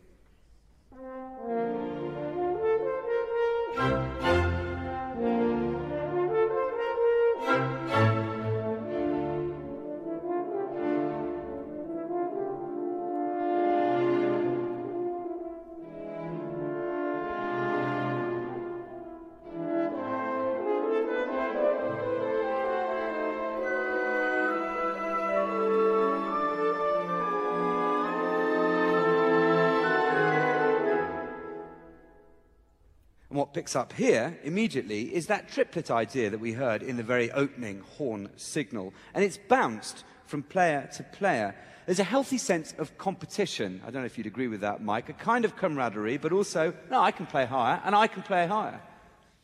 [33.62, 37.78] Picks up here immediately is that triplet idea that we heard in the very opening
[37.96, 38.92] horn signal.
[39.14, 41.54] And it's bounced from player to player.
[41.86, 43.80] There's a healthy sense of competition.
[43.86, 45.10] I don't know if you'd agree with that, Mike.
[45.10, 48.48] A kind of camaraderie, but also, no, I can play higher and I can play
[48.48, 48.80] higher.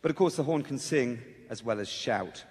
[0.02, 2.42] But of course, the horn can sing as well as shout.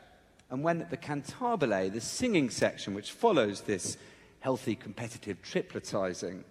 [0.50, 3.98] And when the cantabile, the singing section which follows this
[4.40, 6.44] healthy competitive tripletizing,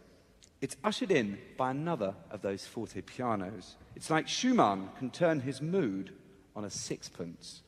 [0.61, 3.77] it's ushered in by another of those forte pianos.
[3.95, 6.13] It's like Schumann can turn his mood
[6.55, 7.63] on a sixpence.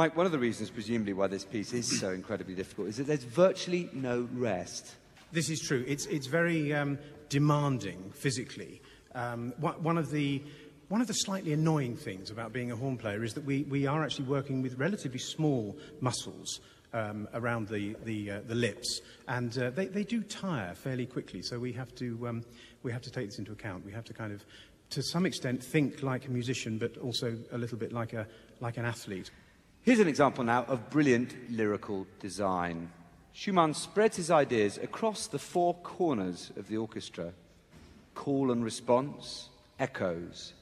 [0.00, 3.06] Mike, one of the reasons, presumably, why this piece is so incredibly difficult is that
[3.06, 4.94] there's virtually no rest.
[5.30, 5.84] This is true.
[5.86, 6.98] It's, it's very um,
[7.28, 8.80] demanding physically.
[9.14, 10.42] Um, one, of the,
[10.88, 13.86] one of the slightly annoying things about being a horn player is that we, we
[13.86, 16.60] are actually working with relatively small muscles
[16.94, 21.42] um, around the, the, uh, the lips, and uh, they, they do tire fairly quickly,
[21.42, 22.42] so we have, to, um,
[22.82, 23.84] we have to take this into account.
[23.84, 24.46] We have to kind of,
[24.90, 28.26] to some extent, think like a musician, but also a little bit like, a,
[28.60, 29.30] like an athlete.
[29.82, 32.90] Here's an example now of brilliant lyrical design.
[33.32, 37.32] Schumann spreads his ideas across the four corners of the orchestra
[38.14, 40.52] call and response, echoes,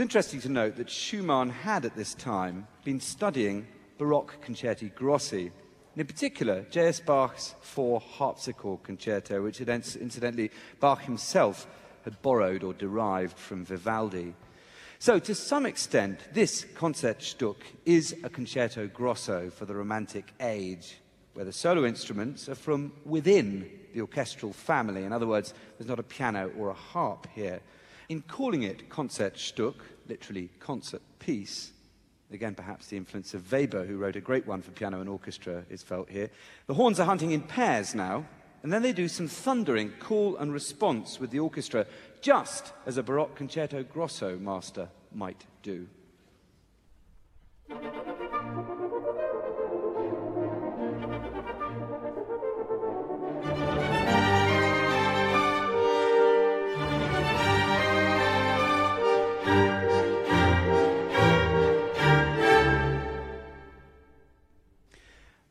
[0.00, 3.66] It's interesting to note that Schumann had at this time been studying
[3.98, 5.52] Baroque concerti grossi,
[5.92, 7.00] and in particular J.S.
[7.00, 11.66] Bach's four harpsichord concerto, which incidentally Bach himself
[12.06, 14.32] had borrowed or derived from Vivaldi.
[14.98, 20.96] So, to some extent, this Concertstück is a concerto grosso for the Romantic age,
[21.34, 25.04] where the solo instruments are from within the orchestral family.
[25.04, 27.60] In other words, there's not a piano or a harp here.
[28.10, 29.76] In calling it Konzertstück,
[30.08, 31.70] literally concert piece,
[32.32, 35.64] again perhaps the influence of Weber, who wrote a great one for piano and orchestra,
[35.70, 36.28] is felt here,
[36.66, 38.26] the horns are hunting in pairs now,
[38.64, 41.86] and then they do some thundering call and response with the orchestra,
[42.20, 45.86] just as a Baroque concerto grosso master might do.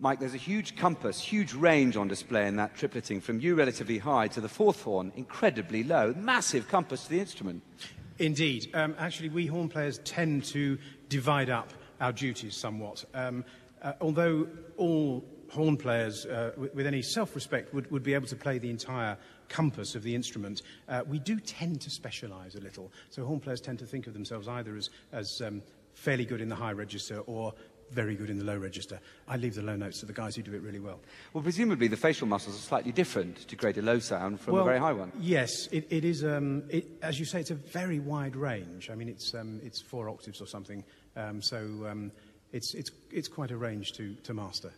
[0.01, 3.97] Mike, there's a huge compass, huge range on display in that tripleting from you relatively
[3.97, 6.13] high to the fourth horn, incredibly low.
[6.13, 7.61] Massive compass to the instrument.
[8.17, 8.69] Indeed.
[8.73, 10.77] Um, actually, we horn players tend to
[11.09, 13.03] divide up our duties somewhat.
[13.13, 13.43] Um,
[13.81, 14.47] uh, although
[14.77, 18.57] all horn players, uh, with, with, any self respect, would, would, be able to play
[18.57, 19.17] the entire
[19.49, 22.89] compass of the instrument, uh, we do tend to specialize a little.
[23.09, 25.61] So, horn players tend to think of themselves either as, as um,
[25.93, 27.53] fairly good in the high register or
[27.91, 28.99] very good in the low register.
[29.27, 30.99] I leave the low notes to the guys who do it really well.
[31.33, 34.63] Well, presumably the facial muscles are slightly different to create a low sound from well,
[34.63, 35.11] a very high one.
[35.19, 36.23] Yes, it, it is.
[36.23, 38.89] Um, it, as you say, it's a very wide range.
[38.89, 40.83] I mean, it's, um, it's four octaves or something.
[41.15, 42.11] Um, so um,
[42.51, 44.71] it's, it's, it's quite a range to, to master.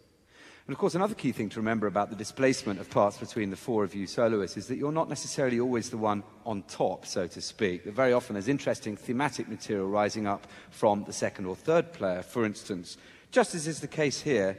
[0.71, 3.57] And of course, another key thing to remember about the displacement of parts between the
[3.57, 7.27] four of you soloists is that you're not necessarily always the one on top, so
[7.27, 7.83] to speak.
[7.83, 12.23] That very often there's interesting thematic material rising up from the second or third player,
[12.23, 12.95] for instance,
[13.31, 14.57] just as is the case here.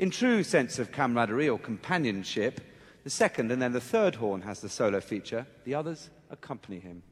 [0.00, 2.60] In true sense of camaraderie or companionship,
[3.04, 7.04] the second and then the third horn has the solo feature, the others accompany him.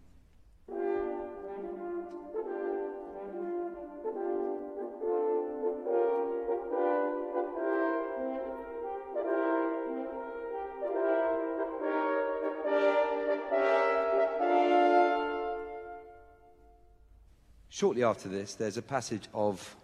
[17.80, 19.74] Shortly after this, there's a passage of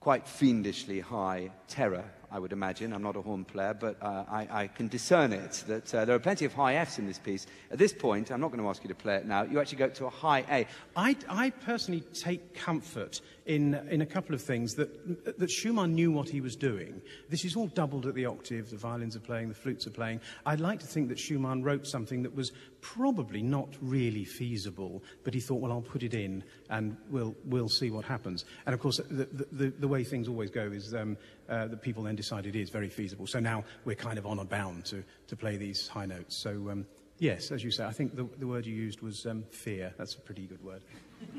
[0.00, 2.92] quite fiendishly high terror, I would imagine.
[2.92, 6.16] I'm not a horn player, but uh, I, I, can discern it, that uh, there
[6.16, 7.46] are plenty of high Fs in this piece.
[7.70, 9.78] At this point, I'm not going to ask you to play it now, you actually
[9.78, 10.66] go to a high A.
[10.96, 16.10] I, I personally take comfort in, in a couple of things that, that Schumann knew
[16.10, 17.00] what he was doing.
[17.28, 20.20] This is all doubled at the octave, the violins are playing, the flutes are playing.
[20.44, 25.34] I'd like to think that Schumann wrote something that was probably not really feasible, but
[25.34, 28.44] he thought, well, I'll put it in and we'll, we'll see what happens.
[28.66, 31.16] And of course, the, the, the way things always go is um,
[31.48, 33.26] uh, that people then decide it is very feasible.
[33.26, 36.36] So now we're kind of on a bound to, to play these high notes.
[36.36, 36.86] So, um,
[37.18, 39.92] yes, as you say, I think the, the word you used was um, fear.
[39.98, 40.82] That's a pretty good word.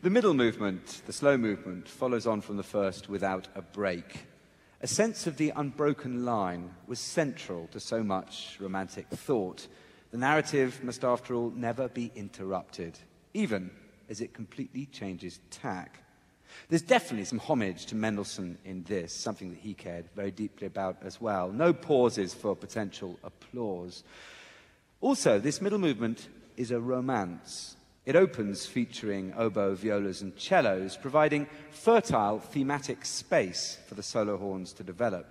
[0.00, 4.26] The middle movement, the slow movement, follows on from the first without a break.
[4.80, 9.66] A sense of the unbroken line was central to so much romantic thought.
[10.12, 12.96] The narrative must, after all, never be interrupted,
[13.34, 13.72] even
[14.08, 16.04] as it completely changes tack.
[16.68, 20.98] There's definitely some homage to Mendelssohn in this, something that he cared very deeply about
[21.02, 21.50] as well.
[21.50, 24.04] No pauses for potential applause.
[25.00, 27.76] Also, this middle movement is a romance.
[28.04, 34.72] It opens featuring oboe, violas, and cellos, providing fertile thematic space for the solo horns
[34.74, 35.26] to develop.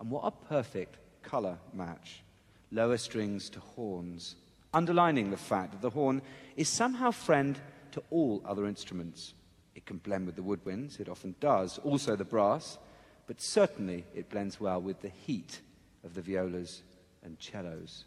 [0.00, 2.20] And what a perfect color match
[2.74, 4.34] lower strings to horns,
[4.72, 6.20] underlining the fact that the horn
[6.56, 7.58] is somehow friend
[7.92, 9.32] to all other instruments.
[9.74, 12.78] It can blend with the woodwinds, it often does, also the brass,
[13.26, 15.60] but certainly it blends well with the heat
[16.04, 16.82] of the violas
[17.22, 18.04] and cellos.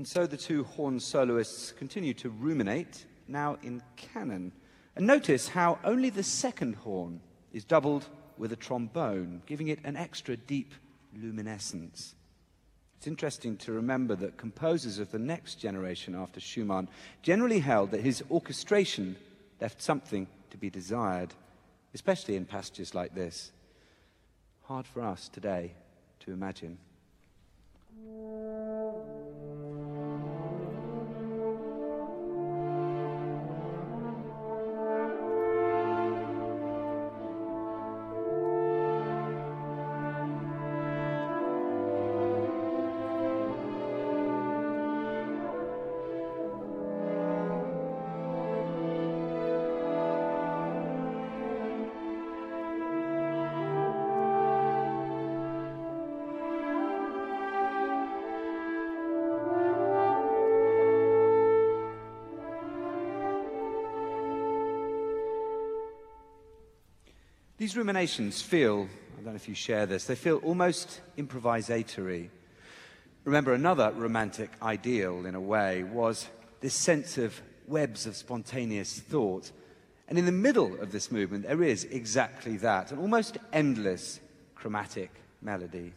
[0.00, 4.50] And so the two horn soloists continue to ruminate, now in canon.
[4.96, 7.20] And notice how only the second horn
[7.52, 8.06] is doubled
[8.38, 10.72] with a trombone, giving it an extra deep
[11.14, 12.14] luminescence.
[12.96, 16.88] It's interesting to remember that composers of the next generation after Schumann
[17.20, 19.16] generally held that his orchestration
[19.60, 21.34] left something to be desired,
[21.92, 23.52] especially in passages like this.
[24.62, 25.74] Hard for us today
[26.20, 26.78] to imagine.
[67.70, 72.28] These ruminations feel, I don't know if you share this, they feel almost improvisatory.
[73.22, 76.26] Remember, another romantic ideal, in a way, was
[76.60, 79.52] this sense of webs of spontaneous thought.
[80.08, 84.18] And in the middle of this movement, there is exactly that an almost endless
[84.56, 85.92] chromatic melody.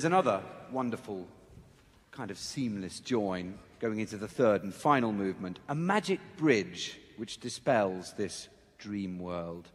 [0.00, 0.40] There's another
[0.72, 1.28] wonderful
[2.10, 7.38] kind of seamless join going into the third and final movement, a magic bridge which
[7.38, 8.48] dispels this
[8.78, 9.68] dream world.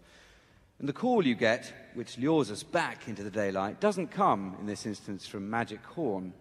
[0.80, 4.65] And the call you get, which lures us back into the daylight, doesn't come in
[4.65, 6.34] this instance from magic horn,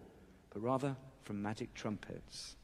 [0.51, 2.55] but rather from magic trumpets.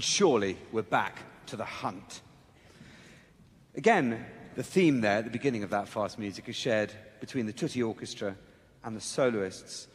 [0.00, 2.22] And surely we're back to the hunt.
[3.74, 4.24] Again,
[4.54, 6.90] the theme there at the beginning of that fast music is shared
[7.20, 8.34] between the Tutti Orchestra
[8.82, 9.88] and the soloists.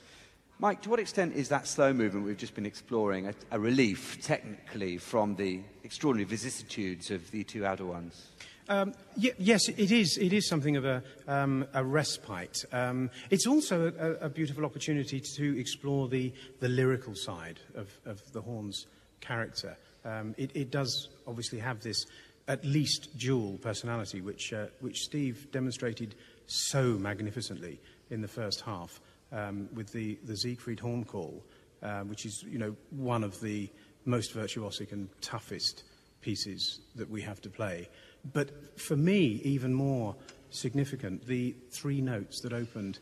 [0.59, 4.21] Mike, to what extent is that slow movement we've just been exploring a, a relief,
[4.21, 8.27] technically, from the extraordinary vicissitudes of the two outer ones?
[8.69, 10.19] Um, y- yes, it is.
[10.21, 12.63] It is something of a, um, a respite.
[12.71, 18.21] Um, it's also a, a, beautiful opportunity to explore the, the lyrical side of, of
[18.33, 18.85] the horn's
[19.19, 19.77] character.
[20.05, 22.05] Um, it, it, does obviously have this
[22.47, 26.13] at least dual personality, which, uh, which Steve demonstrated
[26.45, 27.81] so magnificently
[28.11, 29.01] in the first half
[29.31, 31.43] um, with the, the Siegfried horn call,
[31.81, 33.69] uh, which is you know, one of the
[34.05, 35.83] most virtuosic and toughest
[36.21, 37.89] pieces that we have to play.
[38.33, 40.15] But for me, even more
[40.49, 42.99] significant, the three notes that opened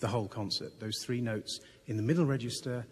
[0.00, 2.86] the whole concert, those three notes in the middle register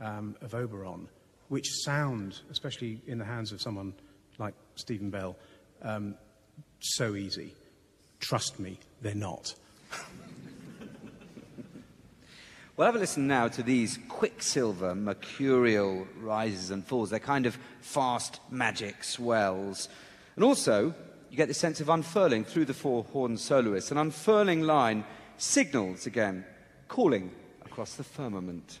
[0.00, 1.08] um, of Oberon,
[1.48, 3.94] which sound, especially in the hands of someone
[4.38, 5.36] like Stephen Bell,
[5.82, 6.14] um,
[6.80, 7.54] so easy.
[8.20, 9.54] Trust me, they're not.
[12.76, 17.08] We'll have a listen now to these quicksilver mercurial rises and falls.
[17.08, 19.88] They're kind of fast magic swells.
[20.34, 20.94] And also,
[21.30, 23.90] you get the sense of unfurling through the four horn soloists.
[23.90, 25.06] An unfurling line
[25.38, 26.44] signals again,
[26.86, 27.30] calling
[27.64, 28.80] across the firmament.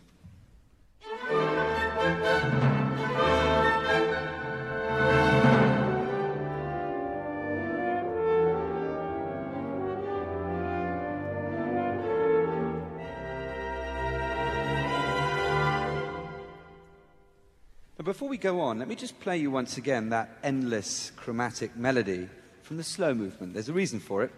[18.06, 22.28] Before we go on, let me just play you once again that endless chromatic melody
[22.62, 23.52] from the slow movement.
[23.52, 24.30] There's a reason for it.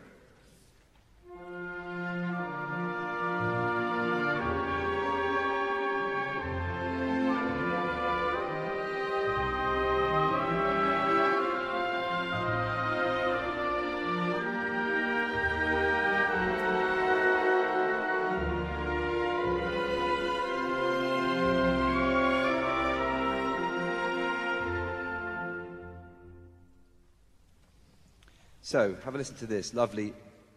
[28.71, 30.13] So, have a listen to this lovely,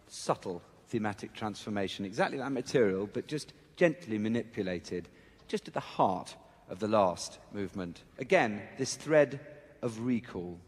[0.10, 2.04] subtle thematic transformation.
[2.04, 5.08] Exactly that material, but just gently manipulated,
[5.48, 6.36] just at the heart
[6.68, 8.04] of the last movement.
[8.20, 9.40] Again, this thread
[9.82, 10.60] of recall.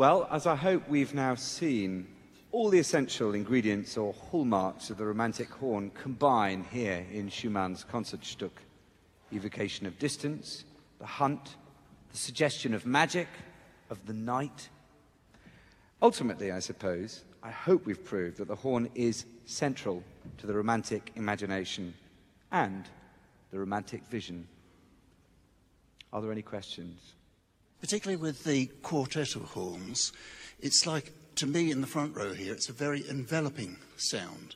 [0.00, 2.06] Well, as I hope we've now seen,
[2.52, 8.62] all the essential ingredients or hallmarks of the romantic horn combine here in Schumann's Concertstück.
[9.30, 10.64] Evocation of distance,
[11.00, 11.56] the hunt,
[12.12, 13.28] the suggestion of magic,
[13.90, 14.70] of the night.
[16.00, 20.02] Ultimately, I suppose, I hope we've proved that the horn is central
[20.38, 21.92] to the romantic imagination
[22.50, 22.86] and
[23.50, 24.48] the romantic vision.
[26.10, 27.16] Are there any questions?
[27.80, 30.12] Particularly with the quartet of horns,
[30.60, 34.54] it's like, to me in the front row here, it's a very enveloping sound.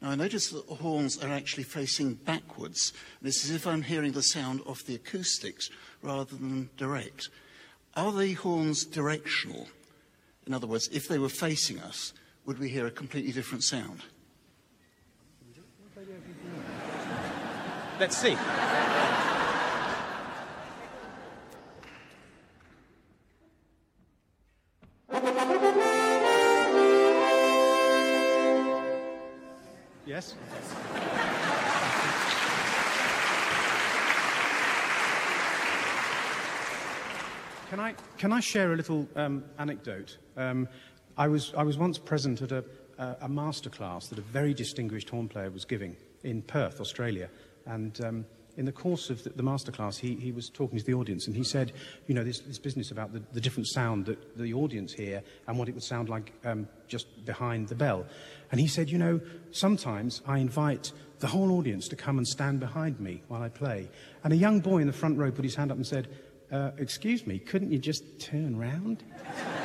[0.00, 2.92] Now, I notice that the horns are actually facing backwards.
[3.22, 5.70] It's as if I'm hearing the sound of the acoustics
[6.02, 7.30] rather than direct.
[7.94, 9.68] Are the horns directional?
[10.46, 12.12] In other words, if they were facing us,
[12.44, 14.02] would we hear a completely different sound?
[17.98, 18.36] Let's see.
[30.16, 30.34] Yes?
[37.68, 40.16] Can I, can I share a little um, anecdote?
[40.38, 40.68] Um,
[41.18, 42.64] I, was, I was once present at a,
[42.96, 45.94] a, a masterclass that a very distinguished horn player was giving
[46.24, 47.28] in Perth, Australia.
[47.66, 48.24] And um,
[48.56, 51.36] in the course of the, the masterclass, he, he was talking to the audience and
[51.36, 51.72] he said,
[52.06, 55.58] you know, this, this business about the, the different sound that the audience hear and
[55.58, 58.06] what it would sound like um, just behind the bell.
[58.50, 62.60] And he said, you know, sometimes I invite the whole audience to come and stand
[62.60, 63.88] behind me while I play.
[64.24, 66.08] And a young boy in the front row put his hand up and said,
[66.52, 69.02] uh, excuse me, couldn't you just turn round?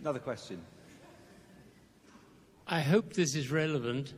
[0.00, 0.62] Another question.
[2.66, 4.14] I hope this is relevant.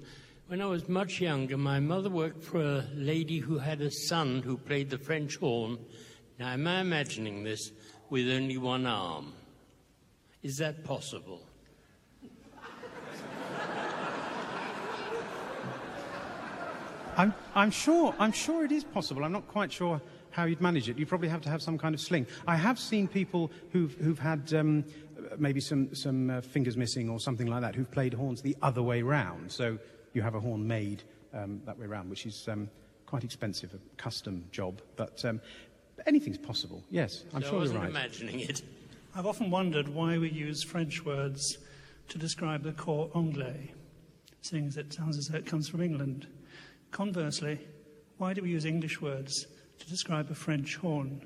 [0.47, 4.43] When I was much younger, my mother worked for a lady who had a son
[4.43, 5.79] who played the French horn.
[6.39, 7.73] Now, am I imagining this?
[8.13, 9.33] with only one arm.
[10.43, 11.41] Is that possible?
[17.17, 19.25] I'm, I'm, sure, I'm sure it is possible.
[19.25, 19.99] I'm not quite sure
[20.31, 20.99] how you'd manage it.
[20.99, 22.27] You probably have to have some kind of sling.
[22.47, 24.85] I have seen people who've, who've had um,
[25.39, 28.83] maybe some, some uh, fingers missing or something like that who've played horns the other
[28.83, 29.51] way round.
[29.51, 29.79] So
[30.13, 31.03] you have a horn made
[31.35, 32.69] um, that way round, which is um,
[33.07, 34.81] quite expensive, a custom job.
[34.97, 35.41] But um,
[36.07, 36.83] anything's possible.
[36.91, 37.91] Yes, I'm so sure I wasn't you're right.
[37.91, 38.63] imagining it.
[39.15, 41.59] I've often wondered why we use French words
[42.09, 43.73] to describe the cor anglais,
[44.41, 46.27] seeing as it sounds as though it comes from England.
[46.91, 47.59] Conversely,
[48.19, 49.47] why do we use English words
[49.79, 51.23] to describe a French horn?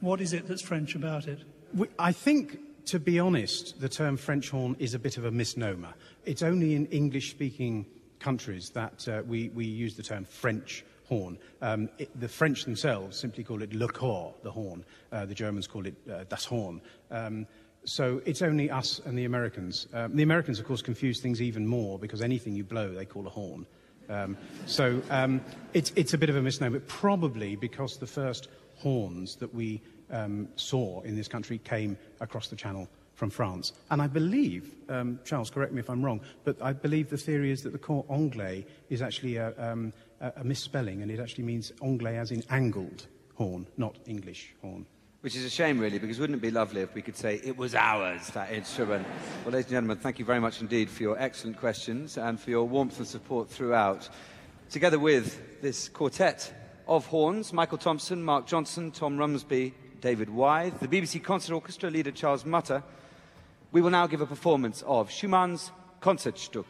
[0.00, 1.40] What is it that's French about it?
[1.74, 5.30] We, I think, to be honest, the term French horn is a bit of a
[5.30, 5.94] misnomer.
[6.24, 7.86] It's only in English speaking
[8.18, 11.38] countries that uh, we, we use the term French horn.
[11.60, 14.84] Um, it, the French themselves simply call it le cor, the horn.
[15.10, 16.80] Uh, the Germans call it uh, das Horn.
[17.10, 17.46] Um,
[17.84, 19.88] so it's only us and the Americans.
[19.92, 23.26] Um, the Americans, of course, confuse things even more because anything you blow, they call
[23.26, 23.66] a horn.
[24.08, 25.40] Um, so um,
[25.72, 29.80] it's, it's a bit of a misnomer, probably because the first horns that we
[30.10, 33.74] um, saw in this country came across the channel from France.
[33.90, 37.50] And I believe, um, Charles, correct me if I'm wrong, but I believe the theory
[37.50, 41.72] is that the cor anglais is actually a, um, a misspelling, and it actually means
[41.82, 44.86] anglais as in angled horn, not English horn.
[45.20, 47.54] Which is a shame, really, because wouldn't it be lovely if we could say it
[47.58, 49.06] was ours, that instrument?
[49.44, 52.48] Well, ladies and gentlemen, thank you very much indeed for your excellent questions and for
[52.48, 54.08] your warmth and support throughout.
[54.70, 56.54] Together with this quartet
[56.88, 62.10] of horns, Michael Thompson, Mark Johnson, Tom Rumsby, David Wythe, the BBC Concert Orchestra leader
[62.10, 62.82] Charles Mutter,
[63.70, 65.70] we will now give a performance of Schumann's
[66.00, 66.64] Concertstück.